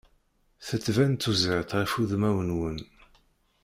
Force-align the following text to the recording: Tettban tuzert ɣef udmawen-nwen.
Tettban 0.67 1.13
tuzert 1.15 1.71
ɣef 1.79 1.91
udmawen-nwen. 2.01 2.77